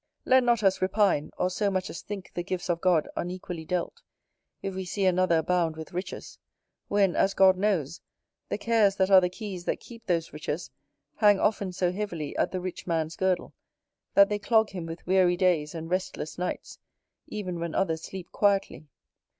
Let 0.25 0.43
not 0.43 0.63
us 0.63 0.79
repine, 0.79 1.29
or 1.37 1.51
so 1.51 1.69
much 1.69 1.87
as 1.91 2.01
think 2.01 2.31
the 2.33 2.41
gifts 2.41 2.69
of 2.71 2.81
God 2.81 3.07
unequally 3.15 3.65
dealt, 3.65 4.01
if 4.63 4.73
we 4.73 4.83
see 4.83 5.05
another 5.05 5.37
abound 5.37 5.75
with 5.77 5.93
riches; 5.93 6.39
when, 6.87 7.15
as 7.15 7.35
God 7.35 7.55
knows, 7.55 8.01
the 8.49 8.57
cares 8.57 8.95
that 8.95 9.11
are 9.11 9.21
the 9.21 9.29
keys 9.29 9.65
that 9.65 9.79
keep 9.79 10.07
those 10.07 10.33
riches 10.33 10.71
hang 11.17 11.39
often 11.39 11.71
so 11.71 11.91
heavily 11.91 12.35
at 12.37 12.51
the 12.51 12.59
rich 12.59 12.87
man's 12.87 13.15
girdle, 13.15 13.53
that 14.15 14.27
they 14.27 14.39
clog 14.39 14.71
him 14.71 14.87
with 14.87 15.05
weary 15.05 15.37
days 15.37 15.75
and 15.75 15.87
restless 15.91 16.35
nights, 16.35 16.79
even 17.27 17.59
when 17.59 17.75
others 17.75 18.01
sleep 18.01 18.31
quietly. 18.31 18.87